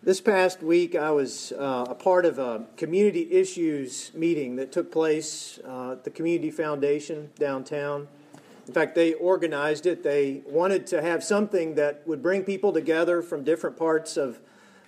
[0.00, 4.92] This past week, I was uh, a part of a community issues meeting that took
[4.92, 8.06] place uh, at the Community Foundation downtown.
[8.68, 10.04] In fact, they organized it.
[10.04, 14.38] They wanted to have something that would bring people together from different parts of,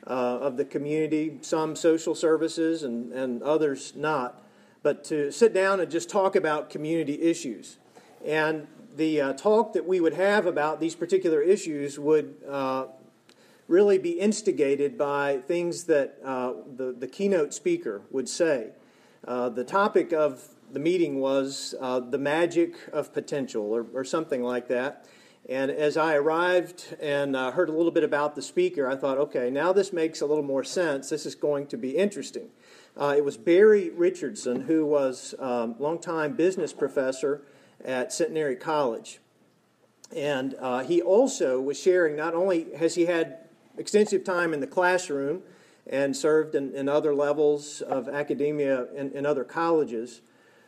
[0.06, 4.40] uh, of the community, some social services and, and others not,
[4.84, 7.78] but to sit down and just talk about community issues.
[8.24, 12.86] And the uh, talk that we would have about these particular issues would uh,
[13.70, 18.70] really be instigated by things that uh, the, the keynote speaker would say.
[19.26, 20.42] Uh, the topic of
[20.72, 25.06] the meeting was uh, the magic of potential, or, or, something like that.
[25.48, 29.18] And as I arrived and uh, heard a little bit about the speaker, I thought,
[29.18, 31.08] okay, now this makes a little more sense.
[31.08, 32.48] This is going to be interesting.
[32.96, 37.42] Uh, it was Barry Richardson, who was a um, longtime business professor
[37.84, 39.20] at Centenary College.
[40.14, 43.39] And uh, he also was sharing, not only has he had
[43.80, 45.42] extensive time in the classroom
[45.86, 50.20] and served in, in other levels of academia in, in other colleges.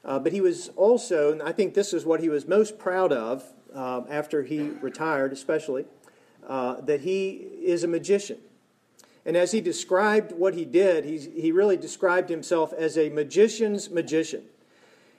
[0.04, 3.12] Uh, but he was also, and I think this is what he was most proud
[3.12, 5.84] of uh, after he retired, especially,
[6.48, 8.38] uh, that he is a magician.
[9.24, 13.90] And as he described what he did, he, he really described himself as a magician's
[13.90, 14.42] magician.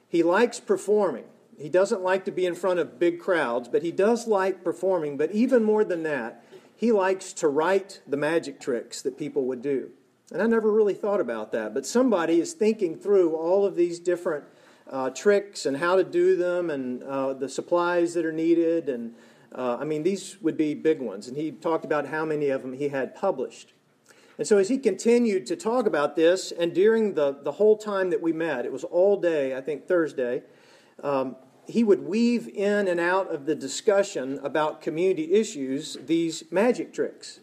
[0.10, 1.26] He likes performing.
[1.58, 5.16] He doesn't like to be in front of big crowds, but he does like performing.
[5.16, 6.43] But even more than that,
[6.84, 9.90] he likes to write the magic tricks that people would do.
[10.34, 11.74] And I never really thought about that.
[11.74, 14.44] But somebody is thinking through all of these different
[14.92, 18.90] uh, tricks and how to do them and uh, the supplies that are needed.
[18.90, 19.16] And
[19.56, 21.30] uh, I mean, these would be big ones.
[21.30, 23.72] And he talked about how many of them he had published.
[24.38, 28.10] And so, as he continued to talk about this, and during the, the whole time
[28.10, 30.44] that we met, it was all day, I think Thursday,
[31.02, 31.38] um,
[31.68, 37.40] he would weave in and out of the discussion about community issues these magic tricks.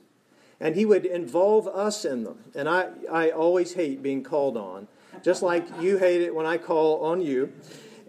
[0.61, 2.45] And he would involve us in them.
[2.55, 4.89] And I, I always hate being called on,
[5.23, 7.53] just like you hate it when I call on you.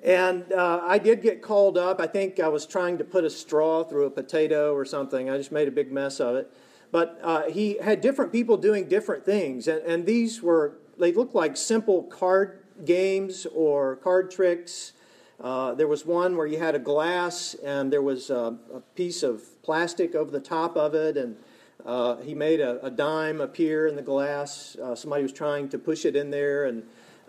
[0.04, 2.02] And uh, I did get called up.
[2.02, 5.30] I think I was trying to put a straw through a potato or something.
[5.30, 6.52] I just made a big mess of it.
[6.92, 9.70] But uh, he had different people doing different things.
[9.70, 14.92] And, and these were, they looked like simple card games or card tricks
[15.41, 19.23] uh, there was one where you had a glass and there was a, a piece
[19.23, 21.35] of plastic over the top of it, and
[21.83, 24.75] uh, he made a, a, dime appear in the glass.
[24.75, 26.83] Uh, somebody was trying to push it in there, and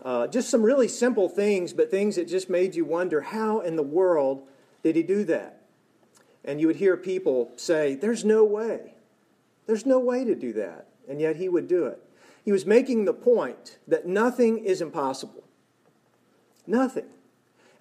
[0.04, 3.76] uh, just some really simple things, but things that just made you wonder how in
[3.76, 4.46] the world
[4.82, 5.62] did he do that?
[6.44, 8.94] And you would hear people say, There's no way.
[9.66, 10.88] There's no way to do that.
[11.08, 12.02] And yet he would do it.
[12.44, 15.44] He was making the point that nothing is impossible.
[16.66, 17.06] Nothing.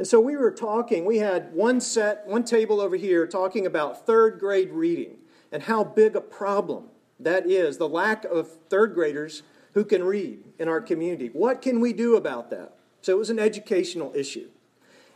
[0.01, 4.07] And so we were talking, we had one set, one table over here talking about
[4.07, 5.17] third grade reading
[5.51, 6.85] and how big a problem
[7.19, 9.43] that is, the lack of third graders
[9.75, 11.27] who can read in our community.
[11.27, 12.73] What can we do about that?
[13.03, 14.49] So it was an educational issue.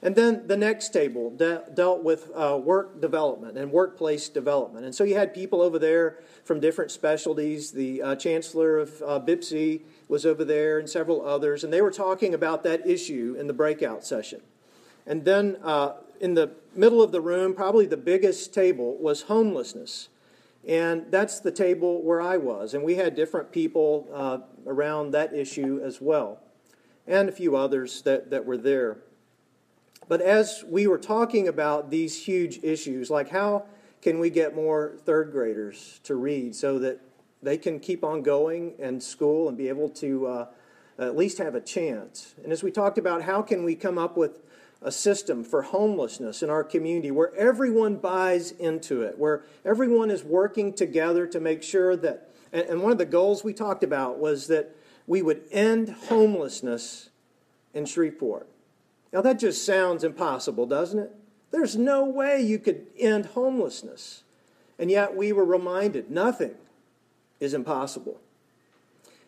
[0.04, 4.86] And then the next table de- dealt with uh, work development and workplace development.
[4.86, 7.72] And so you had people over there from different specialties.
[7.72, 11.90] The uh, chancellor of uh, BIPSI was over there and several others, and they were
[11.90, 14.42] talking about that issue in the breakout session.
[15.06, 20.10] And then uh, in the middle of the room, probably the biggest table, was homelessness.
[20.68, 22.74] And that's the table where I was.
[22.74, 26.40] And we had different people uh, around that issue as well,
[27.06, 28.98] and a few others that, that were there.
[30.08, 33.66] But as we were talking about these huge issues, like how
[34.02, 37.00] can we get more third graders to read so that
[37.42, 40.48] they can keep on going in school and be able to uh,
[41.00, 42.36] at least have a chance?
[42.44, 44.42] And as we talked about, how can we come up with
[44.82, 50.24] a system for homelessness in our community where everyone buys into it, where everyone is
[50.24, 54.48] working together to make sure that, and, one of the goals we talked about was
[54.48, 54.76] that
[55.08, 57.10] we would end homelessness
[57.74, 58.48] in Shreveport.
[59.12, 61.12] Now, that just sounds impossible, doesn't it?
[61.52, 64.24] There's no way you could end homelessness.
[64.78, 66.56] And yet we were reminded nothing
[67.40, 68.20] is impossible.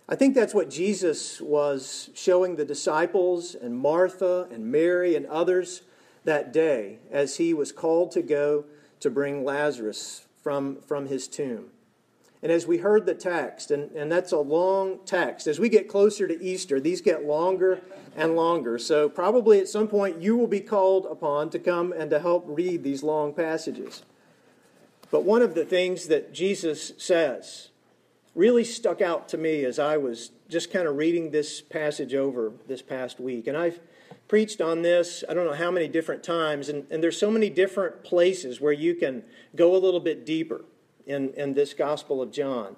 [0.09, 5.81] I think that's what Jesus was showing the disciples and Martha and Mary and others
[6.23, 8.65] that day as he was called to go
[9.01, 11.71] to bring Lazarus from, from his tomb.
[12.41, 15.89] And as we heard the text, and, and that's a long text, as we get
[15.89, 17.81] closer to Easter, these get longer
[18.15, 18.77] and longer.
[18.77, 22.45] So, probably at some point, you will be called upon to come and to help
[22.47, 24.03] read these long passages.
[25.09, 27.69] But one of the things that Jesus says
[28.37, 32.53] really stuck out to me as I was just kind of reading this passage over
[32.67, 33.47] this past week.
[33.47, 33.79] And I've
[34.27, 37.49] preached on this, I don't know how many different times, and, and there's so many
[37.49, 39.23] different places where you can
[39.55, 40.65] go a little bit deeper
[41.07, 42.75] in, in this Gospel of John.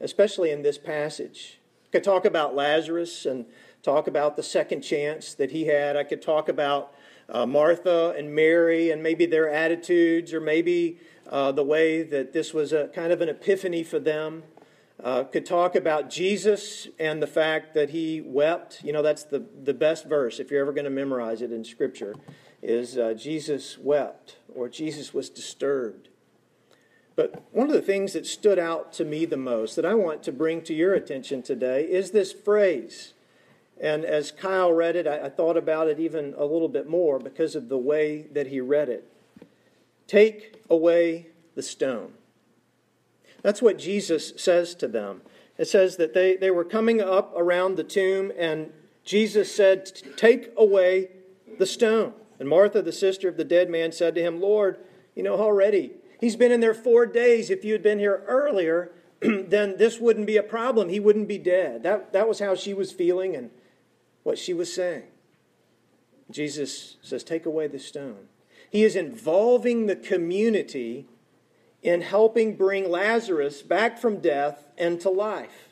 [0.00, 1.60] especially in this passage.
[1.86, 3.44] I could talk about Lazarus and
[3.82, 5.96] talk about the second chance that he had.
[5.96, 6.94] I could talk about
[7.28, 10.98] uh, Martha and Mary and maybe their attitudes or maybe
[11.28, 14.42] uh, the way that this was a kind of an epiphany for them.
[15.02, 18.82] Uh, could talk about Jesus and the fact that he wept.
[18.84, 21.64] You know, that's the, the best verse if you're ever going to memorize it in
[21.64, 22.14] Scripture,
[22.62, 26.08] is uh, Jesus wept or Jesus was disturbed.
[27.16, 30.22] But one of the things that stood out to me the most that I want
[30.24, 33.14] to bring to your attention today is this phrase.
[33.80, 37.18] And as Kyle read it, I, I thought about it even a little bit more
[37.18, 39.10] because of the way that he read it.
[40.06, 42.12] Take away the stone.
[43.42, 45.22] That's what Jesus says to them.
[45.58, 48.72] It says that they, they were coming up around the tomb, and
[49.04, 51.10] Jesus said, Take away
[51.58, 52.14] the stone.
[52.38, 54.78] And Martha, the sister of the dead man, said to him, Lord,
[55.14, 57.50] you know, already he's been in there four days.
[57.50, 60.88] If you had been here earlier, then this wouldn't be a problem.
[60.88, 61.82] He wouldn't be dead.
[61.82, 63.50] That, that was how she was feeling and
[64.22, 65.04] what she was saying.
[66.30, 68.28] Jesus says, Take away the stone.
[68.70, 71.06] He is involving the community
[71.82, 75.68] in helping bring Lazarus back from death and to life.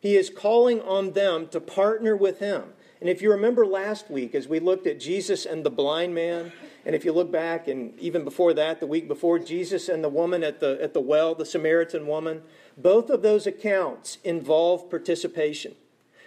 [0.00, 2.72] He is calling on them to partner with him.
[3.00, 6.52] And if you remember last week, as we looked at Jesus and the blind man,
[6.84, 10.08] and if you look back, and even before that, the week before, Jesus and the
[10.08, 12.42] woman at the, at the well, the Samaritan woman,
[12.76, 15.74] both of those accounts involve participation.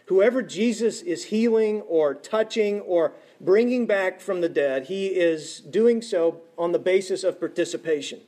[0.07, 6.01] Whoever Jesus is healing or touching or bringing back from the dead, he is doing
[6.01, 8.21] so on the basis of participation.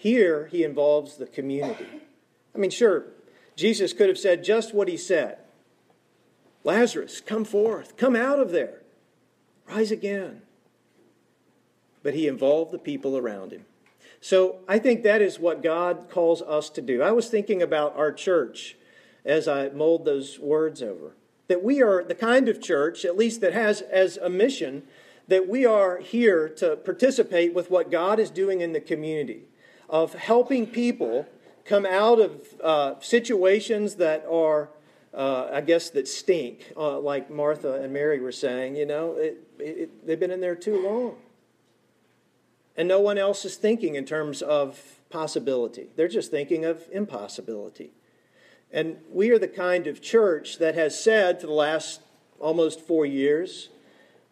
[0.00, 1.84] Here, he involves the community.
[2.54, 3.04] I mean, sure,
[3.54, 5.36] Jesus could have said just what he said
[6.64, 8.80] Lazarus, come forth, come out of there,
[9.68, 10.40] rise again.
[12.02, 13.66] But he involved the people around him.
[14.22, 17.02] So I think that is what God calls us to do.
[17.02, 18.76] I was thinking about our church
[19.26, 21.12] as I mulled those words over.
[21.48, 24.84] That we are the kind of church, at least that has as a mission,
[25.28, 29.42] that we are here to participate with what God is doing in the community
[29.90, 31.26] of helping people
[31.64, 34.70] come out of uh, situations that are,
[35.12, 38.76] uh, I guess, that stink, uh, like Martha and Mary were saying.
[38.76, 41.16] You know, it, it, they've been in there too long.
[42.76, 47.90] And no one else is thinking in terms of possibility, they're just thinking of impossibility.
[48.72, 52.00] And we are the kind of church that has said for the last
[52.38, 53.68] almost four years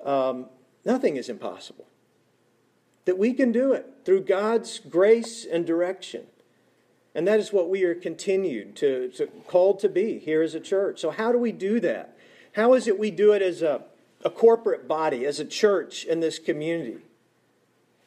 [0.04, 0.46] um,
[0.84, 1.87] nothing is impossible
[3.08, 6.26] that we can do it through God's grace and direction.
[7.14, 10.60] And that is what we are continued to, to called to be here as a
[10.60, 11.00] church.
[11.00, 12.14] So how do we do that?
[12.52, 13.80] How is it we do it as a,
[14.26, 16.98] a corporate body, as a church in this community?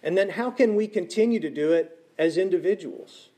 [0.04, 3.30] And then how can we continue to do it as individuals?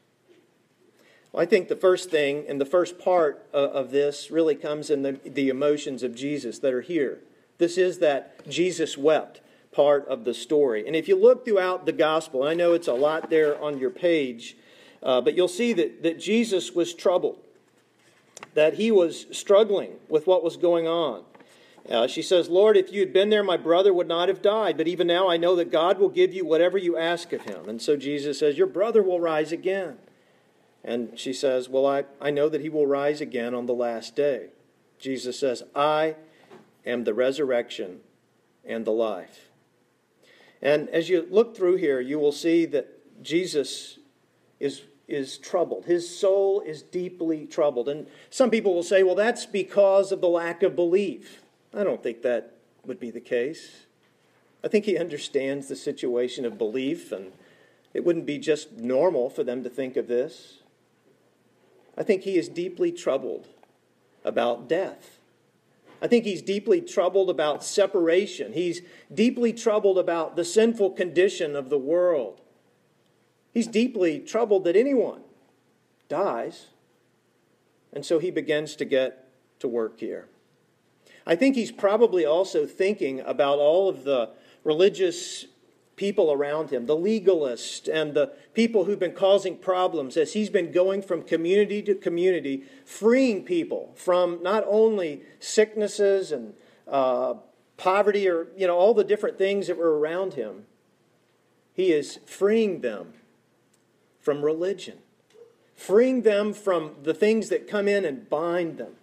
[1.32, 5.04] Well, I think the first thing and the first part of this really comes in
[5.04, 7.22] the, the emotions of Jesus that are here.
[7.58, 9.40] This is that Jesus wept
[9.74, 10.86] part of the story.
[10.86, 13.90] And if you look throughout the gospel, I know it's a lot there on your
[13.90, 14.56] page,
[15.02, 17.40] uh, but you'll see that, that Jesus was troubled,
[18.54, 21.24] that he was struggling with what was going on.
[21.90, 24.78] Uh, she says, Lord, if you had been there, my brother would not have died.
[24.78, 27.68] But even now, I know that God will give you whatever you ask of him.
[27.68, 29.98] And so Jesus says, Your brother will rise again.
[30.84, 34.16] And she says, Well, I, I know that he will rise again on the last
[34.16, 34.48] day.
[34.98, 36.16] Jesus says, I
[36.86, 38.00] am the resurrection
[38.64, 39.50] and the life.
[40.64, 44.00] And as you look through here, you will see that Jesus
[44.62, 45.86] is, is troubled.
[45.86, 47.90] His soul is deeply troubled.
[47.90, 51.42] And some people will say, well, that's because of the lack of belief.
[51.74, 52.54] I don't think that
[52.86, 53.86] would be the case.
[54.64, 57.34] I think he understands the situation of belief, and
[57.94, 60.60] it wouldn't be just normal for them to think of this.
[61.98, 63.48] I think he is deeply troubled
[64.24, 65.20] about death.
[66.04, 68.52] I think he's deeply troubled about separation.
[68.52, 68.82] He's
[69.14, 72.42] deeply troubled about the sinful condition of the world.
[73.54, 75.22] He's deeply troubled that anyone
[76.10, 76.68] dies.
[77.94, 79.30] And so he begins to get
[79.60, 80.28] to work here.
[81.26, 84.32] I think he's probably also thinking about all of the
[84.66, 85.46] religious
[85.96, 90.72] people around him, the legalists and the people who've been causing problems as he's been
[90.72, 96.54] going from community to community, freeing people from not only sicknesses and
[96.88, 97.36] uh,
[97.78, 100.66] poverty or you know all the different things that were around him.
[101.74, 103.14] He is freeing them
[104.22, 105.00] from religion,
[105.76, 108.94] freeing them from the things that come in and bind them.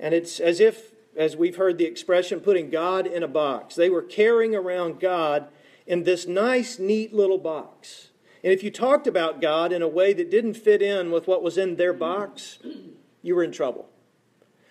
[0.00, 3.76] And it's as if, as we've heard the expression, putting God in a box.
[3.76, 5.46] They were carrying around God
[5.86, 8.08] in this nice, neat little box.
[8.44, 11.42] And if you talked about God in a way that didn't fit in with what
[11.42, 12.58] was in their box,
[13.22, 13.88] you were in trouble.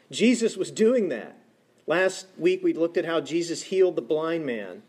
[0.10, 1.38] Jesus was doing that.
[1.88, 4.84] Last week we looked at how Jesus healed the blind man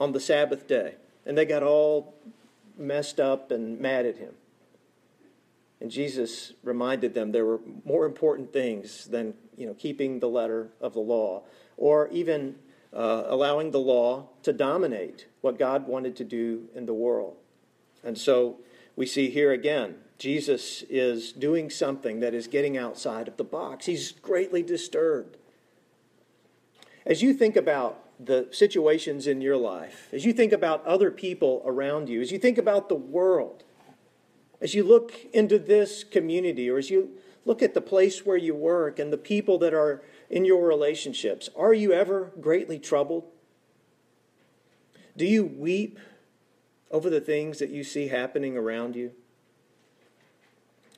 [0.00, 2.14] on the Sabbath day, and they got all
[2.76, 4.34] messed up and mad at him.
[5.80, 10.68] And Jesus reminded them there were more important things than you know, keeping the letter
[10.80, 11.42] of the law
[11.76, 12.56] or even
[12.94, 17.36] uh, allowing the law to dominate what God wanted to do in the world.
[18.04, 18.58] And so
[18.96, 23.86] we see here again, Jesus is doing something that is getting outside of the box.
[23.86, 25.36] He's greatly disturbed.
[27.04, 31.62] As you think about the situations in your life, as you think about other people
[31.64, 33.64] around you, as you think about the world,
[34.60, 37.10] as you look into this community, or as you
[37.44, 41.50] look at the place where you work and the people that are in your relationships,
[41.54, 43.24] are you ever greatly troubled?
[45.14, 45.98] Do you weep
[46.90, 49.12] over the things that you see happening around you?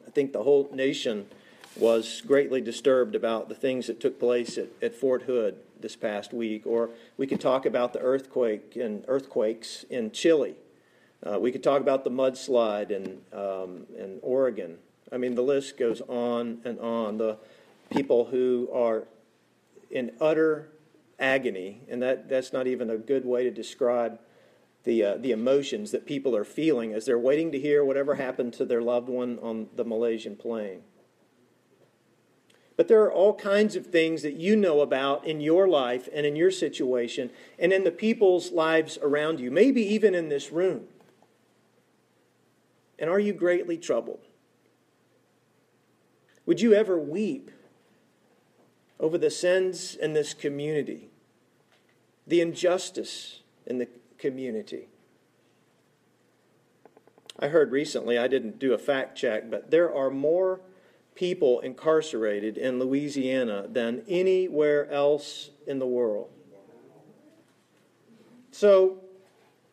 [0.06, 1.26] I think the whole nation
[1.74, 6.32] was greatly disturbed about the things that took place at, at Fort Hood this past
[6.32, 6.64] week.
[6.64, 10.54] Or we could talk about the earthquake and earthquakes in Chile.
[11.26, 14.78] Uh, we could talk about the mudslide in, um, in Oregon.
[15.10, 17.18] I mean, the list goes on and on.
[17.18, 17.38] The
[17.90, 19.04] people who are
[19.90, 20.70] in utter
[21.18, 24.18] agony, and that, that's not even a good way to describe
[24.84, 28.52] the, uh, the emotions that people are feeling as they're waiting to hear whatever happened
[28.54, 30.82] to their loved one on the Malaysian plane.
[32.76, 36.26] But there are all kinds of things that you know about in your life and
[36.26, 40.86] in your situation and in the people's lives around you, maybe even in this room.
[42.98, 44.26] And are you greatly troubled?
[46.46, 47.50] Would you ever weep
[49.00, 51.08] over the sins in this community,
[52.26, 54.88] the injustice in the community?
[57.38, 60.60] I heard recently, I didn't do a fact check, but there are more
[61.14, 66.30] people incarcerated in Louisiana than anywhere else in the world.
[68.50, 69.00] So,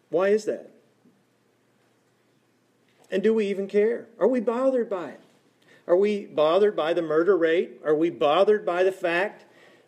[0.10, 0.72] why is that?
[3.12, 4.08] And do we even care?
[4.20, 5.22] Are we bothered by it?
[5.92, 7.82] Are we bothered by the murder rate?
[7.84, 9.44] Are we bothered by the fact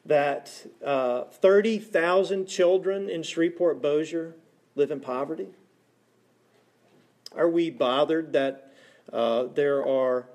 [0.05, 4.35] that uh, 30,000 children in Shreveport Bossier
[4.75, 5.47] live in poverty?
[7.33, 8.73] Are we bothered that
[9.13, 10.27] uh, there are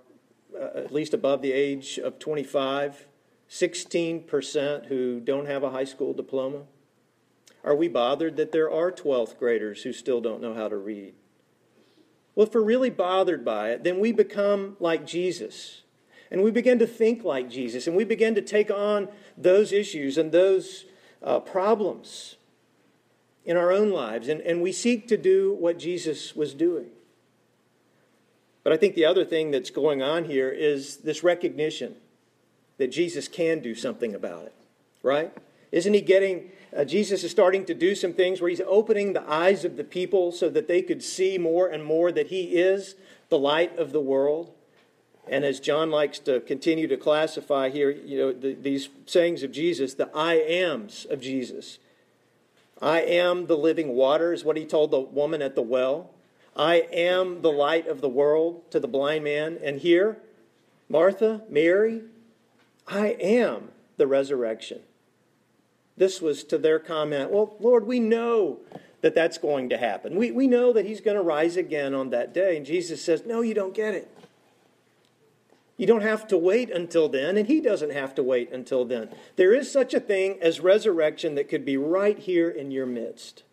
[0.58, 3.06] uh, at least above the age of 25,
[3.50, 6.62] 16% who don't have a high school diploma?
[7.62, 11.12] Are we bothered that there are 12th graders who still don't know how to read?
[12.38, 15.82] Well, if we're really bothered by it, then we become like Jesus.
[16.30, 17.88] And we begin to think like Jesus.
[17.88, 20.84] And we begin to take on those issues and those
[21.20, 22.36] uh, problems
[23.44, 24.28] in our own lives.
[24.28, 26.90] And, and we seek to do what Jesus was doing.
[28.62, 31.96] But I think the other thing that's going on here is this recognition
[32.76, 34.54] that Jesus can do something about it,
[35.02, 35.36] right?
[35.70, 39.28] Isn't he getting, uh, Jesus is starting to do some things where he's opening the
[39.30, 42.94] eyes of the people so that they could see more and more that he is
[43.28, 44.52] the light of the world?
[45.30, 49.52] And as John likes to continue to classify here, you know, the, these sayings of
[49.52, 51.78] Jesus, the I ams of Jesus.
[52.80, 56.10] I am the living water, is what he told the woman at the well.
[56.56, 59.58] I am the light of the world to the blind man.
[59.62, 60.18] And here,
[60.88, 62.02] Martha, Mary,
[62.86, 64.80] I am the resurrection.
[65.98, 68.60] This was to their comment, Well, Lord, we know
[69.00, 70.16] that that's going to happen.
[70.16, 72.56] We, we know that he's going to rise again on that day.
[72.56, 74.08] And Jesus says, No, you don't get it.
[75.76, 79.10] You don't have to wait until then, and he doesn't have to wait until then.
[79.36, 83.44] There is such a thing as resurrection that could be right here in your midst.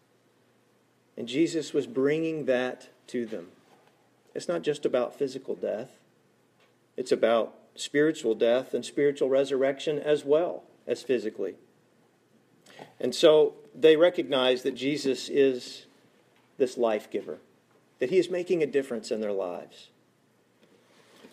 [1.16, 3.50] And Jesus was bringing that to them.
[4.34, 5.90] It's not just about physical death,
[6.98, 11.56] it's about spiritual death and spiritual resurrection as well as physically.
[13.00, 15.86] And so they recognize that Jesus is
[16.58, 17.40] this life giver,
[18.00, 19.90] that he is making a difference in their lives.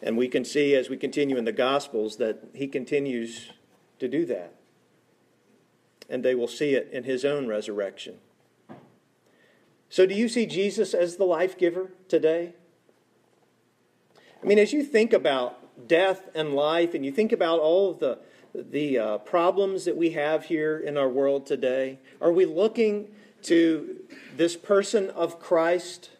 [0.02, 3.50] And we can see as we continue in the Gospels that he continues
[4.00, 4.54] to do that.
[6.11, 8.19] And they will see it in his own resurrection.
[9.88, 12.54] So, do you see Jesus as the life giver today?
[14.42, 18.00] I mean, as you think about death and life, and you think about all of
[18.00, 18.19] the,
[18.54, 23.09] the uh, problems that we have here in our world today, are we looking
[23.44, 23.97] to
[24.37, 26.11] this person of Christ?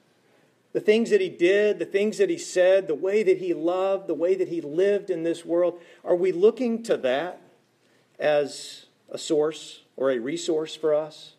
[0.73, 4.07] The things that he did, the things that he said, the way that he loved,
[4.07, 7.41] the way that he lived in this world, are we looking to that
[8.19, 11.35] as a source or a resource for us?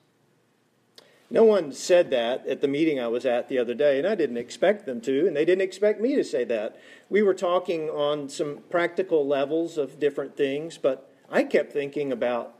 [1.33, 4.13] No one said that at the meeting I was at the other day, and I
[4.13, 6.79] didn't expect them to, and they didn't expect me to say that.
[7.09, 12.53] We were talking on some practical levels of different things, but I kept thinking about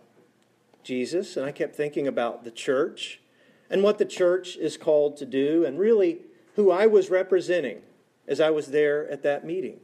[0.83, 3.21] Jesus, and I kept thinking about the church
[3.69, 6.21] and what the church is called to do, and really
[6.55, 7.83] who I was representing
[8.27, 9.81] as I was there at that meeting.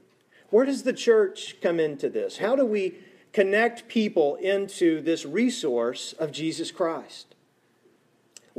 [0.50, 2.40] Where does the church come into this?
[2.40, 2.96] How do we
[3.34, 7.36] connect people into this resource of Jesus Christ?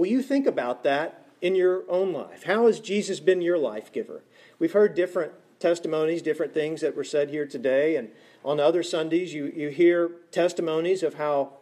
[0.00, 2.44] Will you think about that in your own life?
[2.44, 4.22] How has Jesus been your life giver?
[4.58, 8.08] We've heard different testimonies, different things that were said here today, and
[8.42, 11.52] on other Sundays, you, you hear testimonies of how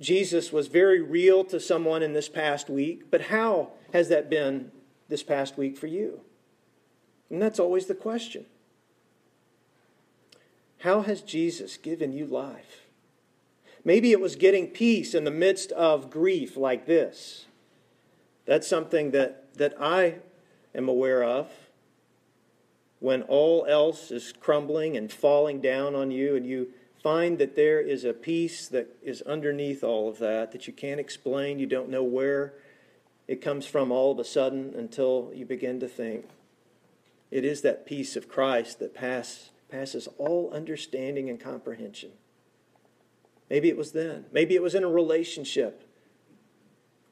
[0.00, 4.72] Jesus was very real to someone in this past week, but how has that been
[5.10, 6.22] this past week for you?
[7.28, 8.46] And that's always the question.
[10.78, 12.86] How has Jesus given you life?
[13.84, 17.44] Maybe it was getting peace in the midst of grief like this.
[18.46, 20.16] That's something that, that I
[20.74, 21.50] am aware of.
[23.00, 26.68] When all else is crumbling and falling down on you, and you
[27.02, 31.00] find that there is a peace that is underneath all of that that you can't
[31.00, 32.54] explain, you don't know where
[33.28, 36.26] it comes from all of a sudden until you begin to think.
[37.30, 42.12] It is that peace of Christ that pass, passes all understanding and comprehension.
[43.50, 44.26] Maybe it was then.
[44.32, 45.85] Maybe it was in a relationship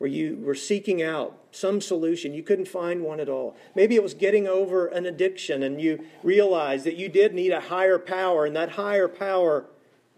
[0.04, 2.34] where you were seeking out some solution.
[2.34, 3.56] You couldn't find one at all.
[3.74, 7.60] Maybe it was getting over an addiction and you realized that you did need a
[7.60, 9.64] higher power, and that higher power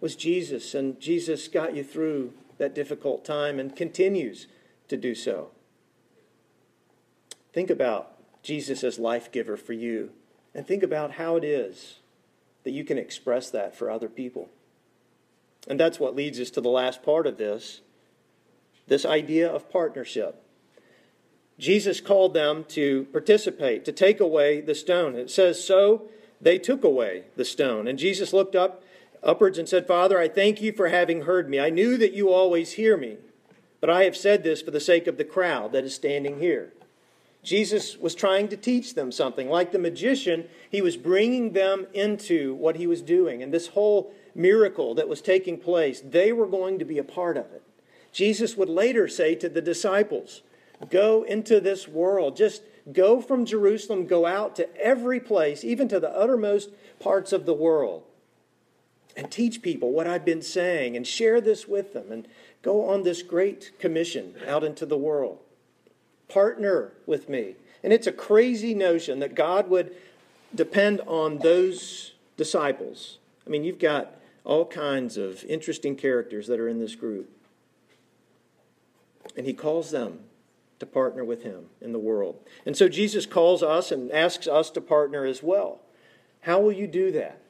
[0.01, 4.49] was Jesus, and Jesus got you through that difficult time and continues
[4.89, 5.51] to do so.
[7.53, 8.13] Think about
[8.43, 10.11] Jesus as life giver for you,
[10.53, 12.01] and think about how it is
[12.65, 14.49] that you can express that for other people.
[15.69, 17.83] And that's what leads us to the last part of this
[18.87, 20.43] this idea of partnership.
[21.59, 25.15] Jesus called them to participate, to take away the stone.
[25.15, 26.09] It says, So
[26.41, 27.89] they took away the stone.
[27.89, 28.83] And Jesus looked up
[29.23, 31.59] upwards and said, Father, I thank you for having heard me.
[31.59, 33.17] I knew that you always hear me,
[33.81, 36.73] but I have said this for the sake of the crowd that is standing here.
[37.43, 39.49] Jesus was trying to teach them something.
[39.49, 43.43] Like the magician, he was bringing them into what he was doing.
[43.43, 47.37] And this whole miracle that was taking place, they were going to be a part
[47.37, 47.63] of it.
[48.17, 50.41] Jesus would later say to the disciples,
[50.89, 52.35] Go into this world.
[52.35, 57.45] Just go from Jerusalem, go out to every place, even to the uttermost parts of
[57.45, 58.05] the world,
[59.19, 62.27] and teach people what I've been saying and share this with them and
[62.63, 65.39] go on this great commission out into the world
[66.27, 67.55] partner with me.
[67.85, 69.95] And it's a crazy notion that God would
[70.55, 73.19] depend on those disciples.
[73.47, 77.36] I mean, you've got all kinds of interesting characters that are in this group.
[79.37, 80.21] And he calls them
[80.79, 82.39] to partner with him in the world.
[82.67, 85.81] And so Jesus calls us and asks us to partner as well.
[86.43, 87.41] How will you do that?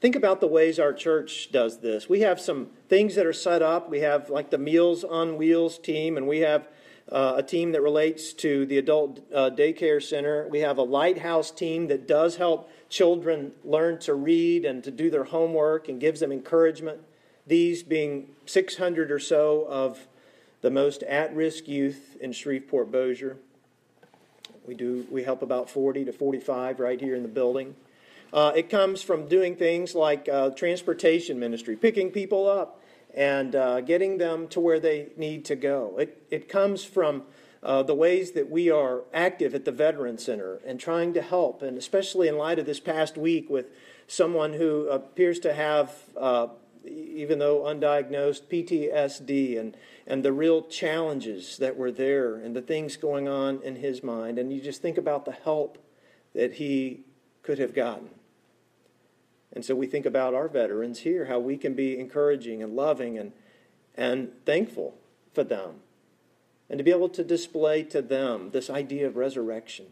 [0.00, 2.08] Think about the ways our church does this.
[2.08, 3.90] We have some things that are set up.
[3.90, 6.68] We have like the Meals on Wheels team, and we have
[7.10, 10.48] uh, a team that relates to the adult uh, daycare center.
[10.48, 15.10] We have a lighthouse team that does help children learn to read and to do
[15.10, 17.00] their homework and gives them encouragement.
[17.46, 20.06] These being 600 or so of
[20.60, 23.36] the most at risk youth in Shreveport Bossier.
[24.66, 27.76] We, do, we help about 40 to 45 right here in the building.
[28.32, 32.82] Uh, it comes from doing things like uh, transportation ministry, picking people up
[33.14, 35.96] and uh, getting them to where they need to go.
[35.98, 37.22] It, it comes from
[37.62, 41.62] uh, the ways that we are active at the Veteran Center and trying to help,
[41.62, 43.66] and especially in light of this past week with
[44.06, 46.48] someone who appears to have, uh,
[46.88, 52.96] even though undiagnosed, PTSD and, and the real challenges that were there and the things
[52.96, 54.38] going on in his mind.
[54.38, 55.78] And you just think about the help
[56.34, 57.00] that he
[57.42, 58.10] could have gotten.
[59.52, 63.18] And so we think about our veterans here, how we can be encouraging and loving
[63.18, 63.32] and,
[63.94, 64.98] and thankful
[65.32, 65.76] for them.
[66.68, 69.86] And to be able to display to them this idea of resurrection.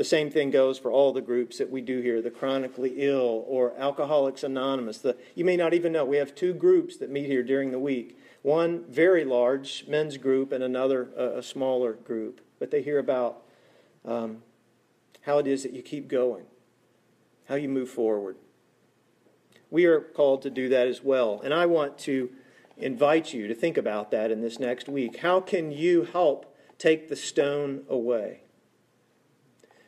[0.00, 3.44] The same thing goes for all the groups that we do here the chronically ill
[3.46, 4.96] or Alcoholics Anonymous.
[4.96, 6.06] The, you may not even know.
[6.06, 10.52] We have two groups that meet here during the week one very large men's group,
[10.52, 12.40] and another a, a smaller group.
[12.58, 13.42] But they hear about
[14.06, 14.38] um,
[15.26, 16.46] how it is that you keep going
[17.50, 18.36] how you move forward.
[19.70, 21.42] We are called to do that as well.
[21.44, 22.30] And I want to
[22.78, 25.18] invite you to think about that in this next week.
[25.18, 28.44] How can you help take the stone away?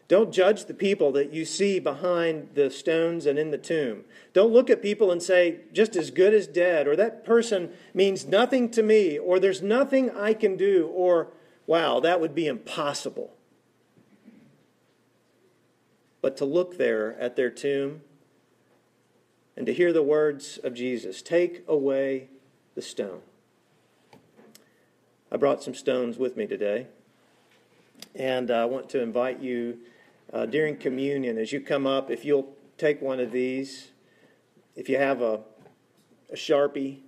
[0.09, 4.05] Don't judge the people that you see behind the stones and in the tomb.
[4.33, 8.27] Don't look at people and say, just as good as dead, or that person means
[8.27, 11.29] nothing to me, or there's nothing I can do, or
[11.67, 13.33] wow, that would be impossible.
[16.21, 18.03] But to look there at their tomb
[19.57, 22.29] and to hear the words of Jesus take away
[22.75, 23.21] the stone.
[25.31, 26.87] I brought some stones with me today,
[28.15, 29.79] and I want to invite you
[30.33, 33.89] uh, during communion as you come up, if you'll take one of these,
[34.75, 35.41] if you have a,
[36.31, 37.01] a sharpie,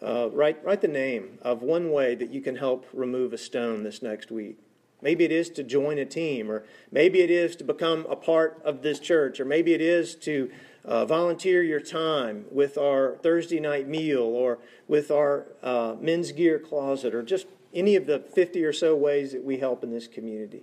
[0.00, 3.82] uh, write, write the name of one way that you can help remove a stone
[3.82, 4.58] this next week.
[5.00, 8.62] Maybe it is to join a team, or maybe it is to become a part
[8.64, 10.50] of this church, or maybe it is to
[10.84, 16.60] uh, volunteer your time with our Thursday night meal, or with our uh, men's gear
[16.60, 20.06] closet, or just any of the 50 or so ways that we help in this
[20.06, 20.62] community.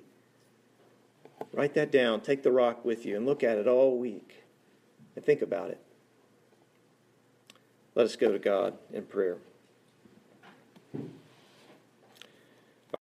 [1.60, 2.22] Write that down.
[2.22, 4.45] Take the rock with you and look at it all week
[5.17, 5.82] and think about it.
[7.95, 9.39] Let us go to God in prayer.